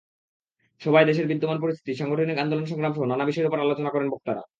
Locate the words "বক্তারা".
4.09-4.43